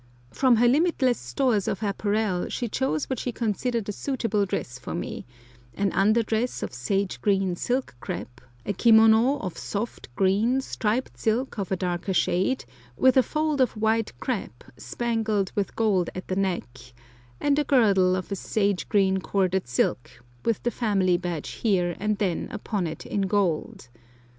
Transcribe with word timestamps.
From 0.31 0.55
her 0.55 0.67
limitless 0.67 1.19
stores 1.19 1.67
of 1.67 1.83
apparel 1.83 2.49
she 2.49 2.67
chose 2.67 3.07
what 3.07 3.19
she 3.19 3.31
considered 3.31 3.87
a 3.87 3.91
suitable 3.91 4.47
dress 4.47 4.79
for 4.79 4.95
me—an 4.95 5.91
under 5.91 6.23
dress 6.23 6.63
of 6.63 6.73
sage 6.73 7.21
green 7.21 7.55
silk 7.55 7.95
crêpe, 8.01 8.41
a 8.65 8.73
kimono 8.73 9.37
of 9.41 9.59
soft, 9.59 10.09
green, 10.15 10.59
striped 10.59 11.19
silk 11.19 11.59
of 11.59 11.71
a 11.71 11.75
darker 11.75 12.15
shade, 12.15 12.65
with 12.97 13.15
a 13.15 13.21
fold 13.21 13.61
of 13.61 13.77
white 13.77 14.11
crêpe, 14.19 14.63
spangled 14.75 15.51
with 15.53 15.75
gold 15.75 16.09
at 16.15 16.29
the 16.29 16.35
neck, 16.35 16.79
and 17.39 17.59
a 17.59 17.63
girdle 17.63 18.15
of 18.15 18.35
sage 18.35 18.89
green 18.89 19.19
corded 19.19 19.67
silk, 19.67 20.09
with 20.43 20.63
the 20.63 20.71
family 20.71 21.15
badge 21.15 21.49
here 21.49 21.95
and 21.99 22.17
there 22.17 22.47
upon 22.49 22.87
it 22.87 23.05
in 23.05 23.21
gold. 23.21 23.87